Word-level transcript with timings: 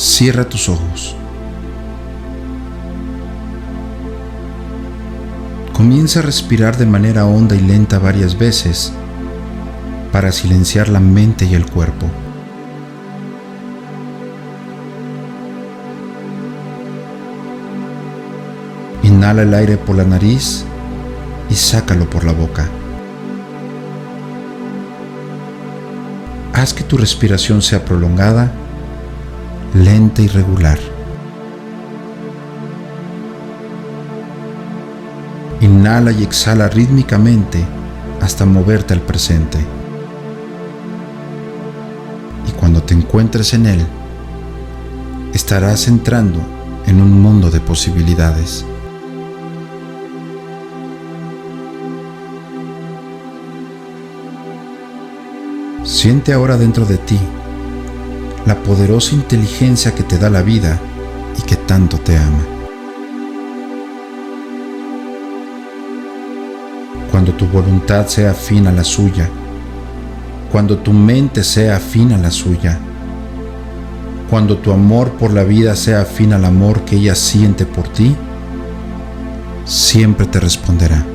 Cierra 0.00 0.48
tus 0.48 0.70
ojos. 0.70 1.14
Comienza 5.74 6.20
a 6.20 6.22
respirar 6.22 6.78
de 6.78 6.86
manera 6.86 7.26
honda 7.26 7.54
y 7.54 7.60
lenta 7.60 7.98
varias 7.98 8.38
veces 8.38 8.94
para 10.10 10.32
silenciar 10.32 10.88
la 10.88 11.00
mente 11.00 11.44
y 11.44 11.54
el 11.54 11.66
cuerpo. 11.66 12.06
Inhala 19.02 19.42
el 19.42 19.52
aire 19.52 19.76
por 19.76 19.96
la 19.96 20.04
nariz 20.04 20.64
y 21.50 21.54
sácalo 21.54 22.08
por 22.08 22.24
la 22.24 22.32
boca. 22.32 22.66
Haz 26.54 26.72
que 26.72 26.84
tu 26.84 26.96
respiración 26.96 27.60
sea 27.60 27.84
prolongada, 27.84 28.50
lenta 29.74 30.22
y 30.22 30.28
regular. 30.28 30.78
Inhala 35.60 36.10
y 36.12 36.22
exhala 36.22 36.68
rítmicamente 36.68 37.64
hasta 38.20 38.44
moverte 38.44 38.94
al 38.94 39.00
presente. 39.00 39.58
Y 42.48 42.52
cuando 42.52 42.82
te 42.82 42.94
encuentres 42.94 43.54
en 43.54 43.66
él, 43.66 43.86
estarás 45.32 45.86
entrando 45.86 46.40
en 46.86 47.00
un 47.00 47.20
mundo 47.20 47.50
de 47.50 47.60
posibilidades. 47.60 48.64
Siente 55.84 56.32
ahora 56.32 56.56
dentro 56.56 56.84
de 56.86 56.96
ti 56.98 57.18
la 58.50 58.56
poderosa 58.64 59.14
inteligencia 59.14 59.94
que 59.94 60.02
te 60.02 60.18
da 60.18 60.28
la 60.28 60.42
vida 60.42 60.76
y 61.38 61.42
que 61.42 61.54
tanto 61.54 61.98
te 61.98 62.16
ama. 62.16 62.44
Cuando 67.12 67.32
tu 67.32 67.46
voluntad 67.46 68.08
sea 68.08 68.32
afín 68.32 68.66
a 68.66 68.72
la 68.72 68.82
suya, 68.82 69.28
cuando 70.50 70.78
tu 70.78 70.92
mente 70.92 71.44
sea 71.44 71.76
afín 71.76 72.10
a 72.10 72.18
la 72.18 72.32
suya, 72.32 72.76
cuando 74.28 74.58
tu 74.58 74.72
amor 74.72 75.12
por 75.12 75.32
la 75.32 75.44
vida 75.44 75.76
sea 75.76 76.00
afín 76.00 76.32
al 76.32 76.44
amor 76.44 76.80
que 76.80 76.96
ella 76.96 77.14
siente 77.14 77.66
por 77.66 77.86
ti, 77.86 78.16
siempre 79.64 80.26
te 80.26 80.40
responderá. 80.40 81.06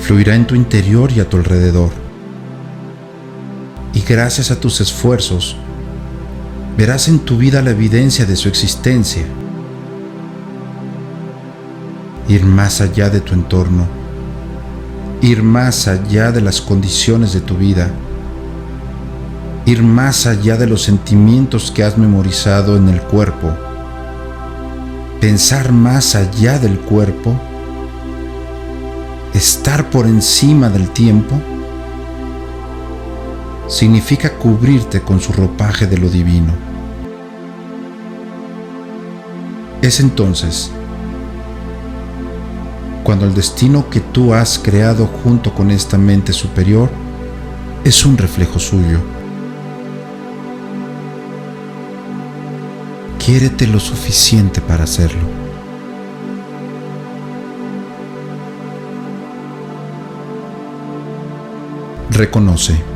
fluirá 0.00 0.36
en 0.36 0.46
tu 0.46 0.54
interior 0.54 1.10
y 1.10 1.18
a 1.18 1.28
tu 1.28 1.36
alrededor. 1.36 2.05
Y 3.96 4.02
gracias 4.02 4.50
a 4.50 4.60
tus 4.60 4.82
esfuerzos, 4.82 5.56
verás 6.76 7.08
en 7.08 7.20
tu 7.20 7.38
vida 7.38 7.62
la 7.62 7.70
evidencia 7.70 8.26
de 8.26 8.36
su 8.36 8.46
existencia. 8.46 9.24
Ir 12.28 12.44
más 12.44 12.82
allá 12.82 13.08
de 13.08 13.22
tu 13.22 13.32
entorno, 13.32 13.86
ir 15.22 15.42
más 15.42 15.88
allá 15.88 16.30
de 16.30 16.42
las 16.42 16.60
condiciones 16.60 17.32
de 17.32 17.40
tu 17.40 17.56
vida, 17.56 17.90
ir 19.64 19.82
más 19.82 20.26
allá 20.26 20.58
de 20.58 20.66
los 20.66 20.82
sentimientos 20.82 21.70
que 21.70 21.82
has 21.82 21.96
memorizado 21.96 22.76
en 22.76 22.90
el 22.90 23.00
cuerpo, 23.00 23.48
pensar 25.22 25.72
más 25.72 26.14
allá 26.14 26.58
del 26.58 26.78
cuerpo 26.80 27.34
estar 29.32 29.88
por 29.88 30.06
encima 30.06 30.68
del 30.68 30.90
tiempo, 30.90 31.40
significa 33.68 34.32
cubrirte 34.34 35.00
con 35.00 35.20
su 35.20 35.32
ropaje 35.32 35.86
de 35.86 35.98
lo 35.98 36.08
divino. 36.08 36.52
Es 39.82 40.00
entonces 40.00 40.70
cuando 43.04 43.24
el 43.24 43.34
destino 43.34 43.88
que 43.88 44.00
tú 44.00 44.34
has 44.34 44.58
creado 44.58 45.06
junto 45.06 45.54
con 45.54 45.70
esta 45.70 45.96
mente 45.96 46.32
superior 46.32 46.90
es 47.84 48.04
un 48.04 48.18
reflejo 48.18 48.58
suyo. 48.58 48.98
Quiérete 53.18 53.66
lo 53.66 53.78
suficiente 53.78 54.60
para 54.60 54.84
hacerlo. 54.84 55.46
reconoce. 62.16 62.95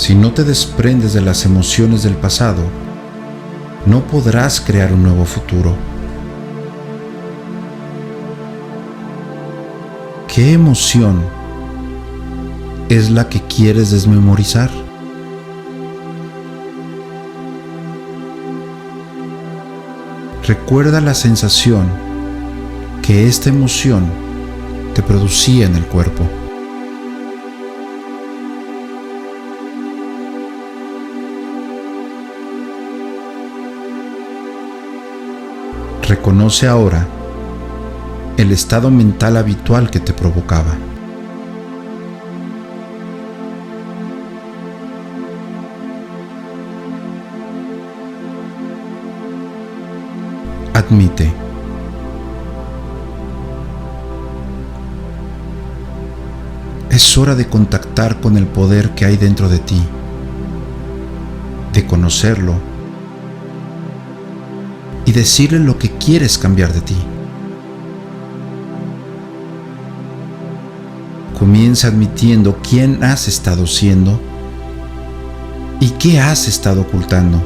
Si 0.00 0.14
no 0.14 0.32
te 0.32 0.44
desprendes 0.44 1.12
de 1.12 1.20
las 1.20 1.44
emociones 1.44 2.02
del 2.04 2.14
pasado, 2.14 2.62
no 3.84 4.02
podrás 4.06 4.58
crear 4.58 4.94
un 4.94 5.02
nuevo 5.02 5.26
futuro. 5.26 5.76
¿Qué 10.26 10.54
emoción 10.54 11.22
es 12.88 13.10
la 13.10 13.28
que 13.28 13.42
quieres 13.42 13.90
desmemorizar? 13.90 14.70
Recuerda 20.46 21.02
la 21.02 21.12
sensación 21.12 21.86
que 23.02 23.28
esta 23.28 23.50
emoción 23.50 24.06
te 24.94 25.02
producía 25.02 25.66
en 25.66 25.76
el 25.76 25.84
cuerpo. 25.84 26.39
Reconoce 36.10 36.66
ahora 36.66 37.06
el 38.36 38.50
estado 38.50 38.90
mental 38.90 39.36
habitual 39.36 39.92
que 39.92 40.00
te 40.00 40.12
provocaba. 40.12 40.74
Admite 50.74 51.32
Es 56.90 57.16
hora 57.18 57.36
de 57.36 57.46
contactar 57.46 58.20
con 58.20 58.36
el 58.36 58.48
poder 58.48 58.96
que 58.96 59.04
hay 59.04 59.16
dentro 59.16 59.48
de 59.48 59.60
ti, 59.60 59.80
de 61.72 61.86
conocerlo 61.86 62.69
y 65.04 65.12
decirle 65.12 65.58
lo 65.58 65.78
que 65.78 65.90
quieres 65.90 66.38
cambiar 66.38 66.72
de 66.72 66.80
ti. 66.80 66.96
Comienza 71.38 71.88
admitiendo 71.88 72.58
quién 72.58 73.02
has 73.02 73.26
estado 73.26 73.66
siendo 73.66 74.20
y 75.80 75.90
qué 75.90 76.20
has 76.20 76.48
estado 76.48 76.82
ocultando. 76.82 77.42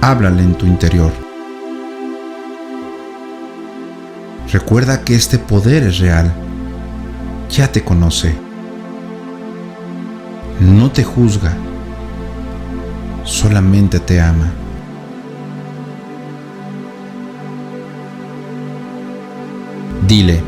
Háblale 0.00 0.42
en 0.42 0.54
tu 0.54 0.66
interior. 0.66 1.12
Recuerda 4.52 5.02
que 5.02 5.16
este 5.16 5.38
poder 5.38 5.82
es 5.82 5.98
real 5.98 6.32
ya 7.50 7.70
te 7.70 7.82
conoce. 7.82 8.34
No 10.60 10.90
te 10.90 11.04
juzga, 11.04 11.56
solamente 13.24 14.00
te 14.00 14.20
ama. 14.20 14.52
Dile, 20.06 20.42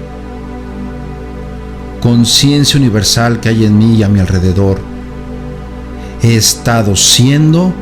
conciencia 2.00 2.78
universal 2.78 3.40
que 3.40 3.48
hay 3.48 3.64
en 3.64 3.78
mí 3.78 3.96
y 3.96 4.02
a 4.02 4.08
mi 4.08 4.20
alrededor, 4.20 4.78
he 6.22 6.36
estado 6.36 6.94
siendo 6.94 7.72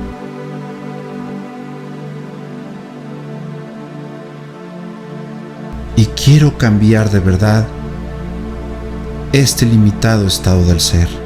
y 5.97 6.07
quiero 6.07 6.57
cambiar 6.57 7.11
de 7.11 7.21
verdad 7.21 7.67
este 9.33 9.67
limitado 9.67 10.27
estado 10.27 10.65
del 10.65 10.81
ser. 10.81 11.24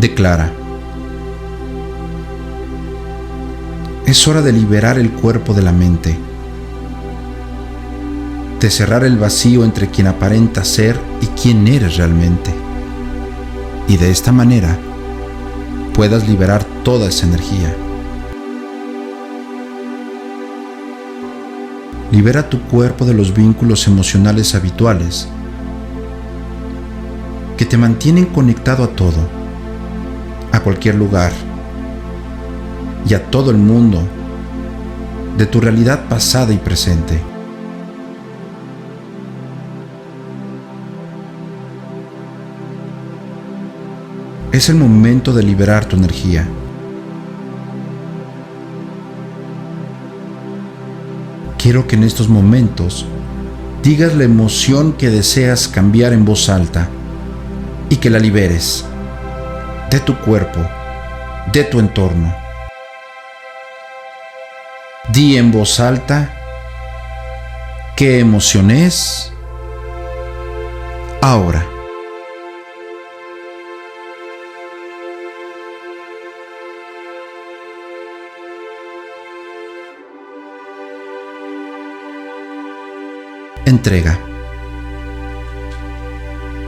Declara. 0.00 0.50
Es 4.06 4.26
hora 4.26 4.40
de 4.40 4.50
liberar 4.50 4.98
el 4.98 5.10
cuerpo 5.10 5.52
de 5.52 5.60
la 5.60 5.72
mente, 5.72 6.16
de 8.60 8.70
cerrar 8.70 9.04
el 9.04 9.18
vacío 9.18 9.62
entre 9.62 9.90
quien 9.90 10.06
aparenta 10.06 10.64
ser 10.64 10.98
y 11.20 11.26
quien 11.26 11.68
eres 11.68 11.98
realmente. 11.98 12.50
Y 13.88 13.98
de 13.98 14.10
esta 14.10 14.32
manera, 14.32 14.78
puedas 15.92 16.26
liberar 16.26 16.64
toda 16.82 17.10
esa 17.10 17.26
energía. 17.26 17.76
Libera 22.10 22.48
tu 22.48 22.62
cuerpo 22.62 23.04
de 23.04 23.12
los 23.12 23.34
vínculos 23.34 23.86
emocionales 23.86 24.54
habituales 24.54 25.28
que 27.58 27.66
te 27.66 27.76
mantienen 27.76 28.24
conectado 28.24 28.82
a 28.82 28.88
todo, 28.88 29.39
a 30.52 30.60
cualquier 30.60 30.94
lugar 30.94 31.32
y 33.08 33.14
a 33.14 33.30
todo 33.30 33.50
el 33.50 33.56
mundo 33.56 34.02
de 35.36 35.46
tu 35.46 35.60
realidad 35.60 36.08
pasada 36.08 36.52
y 36.52 36.58
presente. 36.58 37.20
Es 44.52 44.68
el 44.68 44.76
momento 44.76 45.32
de 45.32 45.42
liberar 45.42 45.84
tu 45.86 45.96
energía. 45.96 46.46
Quiero 51.56 51.86
que 51.86 51.94
en 51.94 52.04
estos 52.04 52.28
momentos 52.28 53.06
digas 53.82 54.14
la 54.14 54.24
emoción 54.24 54.92
que 54.94 55.10
deseas 55.10 55.68
cambiar 55.68 56.12
en 56.12 56.24
voz 56.24 56.48
alta 56.48 56.88
y 57.88 57.96
que 57.96 58.10
la 58.10 58.18
liberes 58.18 58.84
de 59.90 60.00
tu 60.00 60.16
cuerpo, 60.18 60.60
de 61.52 61.64
tu 61.64 61.80
entorno. 61.80 62.34
Di 65.08 65.36
en 65.36 65.50
voz 65.50 65.80
alta 65.80 66.30
qué 67.96 68.20
emoción 68.20 68.70
es 68.70 69.32
ahora. 71.20 71.66
entrega. 83.66 84.18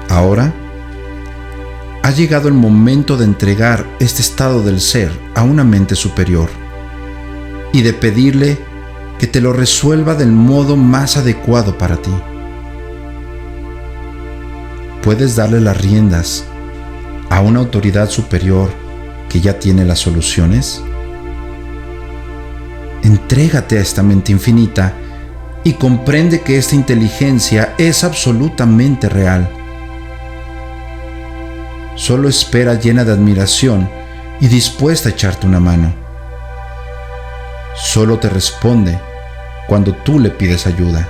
Ahora 0.08 0.52
ha 2.02 2.10
llegado 2.10 2.48
el 2.48 2.54
momento 2.54 3.16
de 3.16 3.24
entregar 3.24 3.86
este 4.00 4.22
estado 4.22 4.62
del 4.62 4.80
ser 4.80 5.12
a 5.36 5.42
una 5.42 5.62
mente 5.62 5.94
superior 5.94 6.50
y 7.72 7.82
de 7.82 7.92
pedirle 7.92 8.58
que 9.20 9.28
te 9.28 9.40
lo 9.40 9.52
resuelva 9.52 10.16
del 10.16 10.32
modo 10.32 10.76
más 10.76 11.16
adecuado 11.16 11.78
para 11.78 11.96
ti. 11.96 12.10
Puedes 15.00 15.36
darle 15.36 15.60
las 15.60 15.80
riendas 15.80 16.44
a 17.30 17.40
una 17.40 17.60
autoridad 17.60 18.10
superior 18.10 18.68
que 19.28 19.40
ya 19.40 19.60
tiene 19.60 19.84
las 19.84 20.00
soluciones. 20.00 20.82
Entrégate 23.04 23.78
a 23.78 23.80
esta 23.80 24.02
mente 24.02 24.32
infinita 24.32 24.92
y 25.62 25.74
comprende 25.74 26.40
que 26.40 26.58
esta 26.58 26.74
inteligencia 26.74 27.74
es 27.78 28.02
absolutamente 28.02 29.08
real. 29.08 29.61
Solo 32.04 32.28
espera 32.28 32.74
llena 32.74 33.04
de 33.04 33.12
admiración 33.12 33.88
y 34.40 34.48
dispuesta 34.48 35.08
a 35.08 35.12
echarte 35.12 35.46
una 35.46 35.60
mano. 35.60 35.94
Solo 37.76 38.18
te 38.18 38.28
responde 38.28 38.98
cuando 39.68 39.94
tú 39.94 40.18
le 40.18 40.30
pides 40.30 40.66
ayuda. 40.66 41.08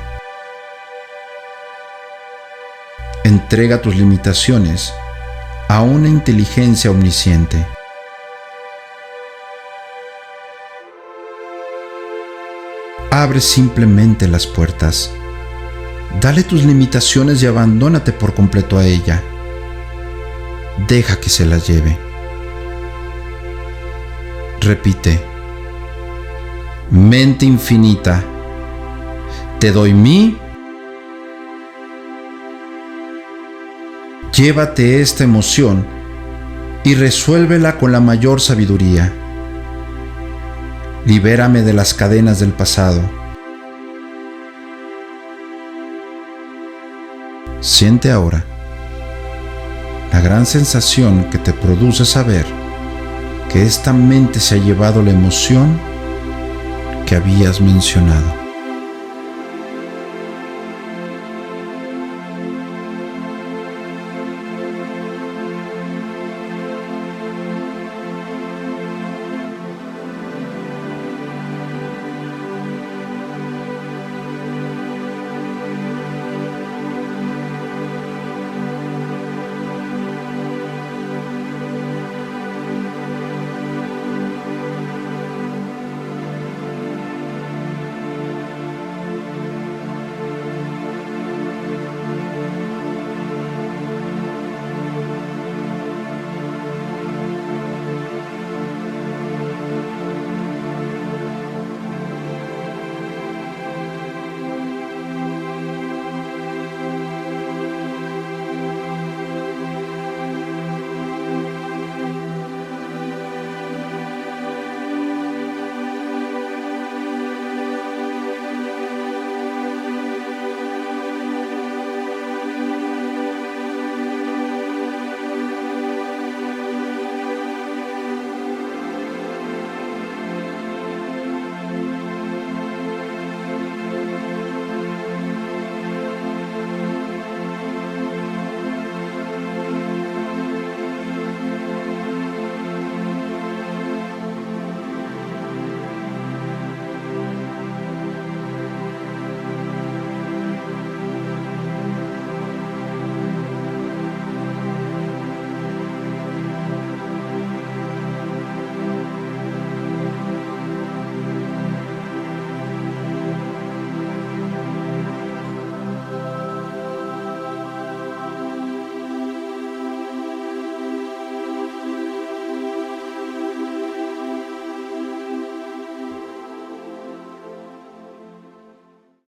Entrega 3.25 3.81
tus 3.81 3.97
limitaciones 3.97 4.93
a 5.67 5.81
una 5.81 6.09
inteligencia 6.09 6.91
omnisciente. 6.91 7.67
Abre 13.11 13.41
simplemente 13.41 14.29
las 14.29 14.47
puertas. 14.47 15.11
Dale 16.21 16.43
tus 16.43 16.65
limitaciones 16.65 17.43
y 17.43 17.47
abandónate 17.47 18.13
por 18.13 18.35
completo 18.35 18.77
a 18.77 18.85
ella. 18.85 19.23
Deja 20.89 21.19
que 21.21 21.29
se 21.29 21.47
las 21.47 21.67
lleve. 21.67 21.97
Repite. 24.61 25.21
Mente 26.91 27.47
infinita, 27.47 28.23
te 29.59 29.73
doy 29.73 29.95
mi. 29.95 30.37
Llévate 34.35 35.01
esta 35.01 35.25
emoción 35.25 35.87
y 36.85 36.95
resuélvela 36.95 37.79
con 37.79 37.93
la 37.93 38.01
mayor 38.01 38.41
sabiduría 38.41 39.13
libérame 41.05 41.63
de 41.63 41.73
las 41.73 41.95
cadenas 41.95 42.41
del 42.41 42.53
pasado. 42.53 43.01
Siente 47.61 48.11
ahora 48.11 48.45
la 50.13 50.21
gran 50.21 50.45
sensación 50.45 51.25
que 51.31 51.39
te 51.39 51.55
produce 51.55 52.05
saber 52.05 52.45
que 53.51 53.63
esta 53.63 53.95
mente 53.95 54.41
se 54.41 54.57
ha 54.57 54.59
llevado 54.59 55.03
la 55.03 55.11
emoción 55.11 55.81
que 57.07 57.17
habías 57.17 57.63
mencionado. 57.63 58.42